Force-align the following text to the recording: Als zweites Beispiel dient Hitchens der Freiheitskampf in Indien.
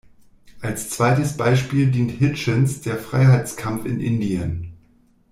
Als 0.61 0.89
zweites 0.89 1.37
Beispiel 1.37 1.91
dient 1.91 2.09
Hitchens 2.09 2.81
der 2.81 2.97
Freiheitskampf 2.97 3.85
in 3.85 3.99
Indien. 3.99 4.73